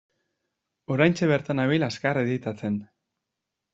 Oraintxe 0.95 1.29
bertan 1.33 1.61
nabil 1.63 1.87
azkar 1.91 2.21
editatzen. 2.25 2.81